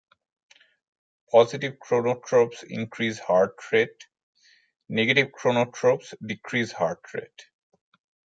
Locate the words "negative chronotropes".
4.89-6.15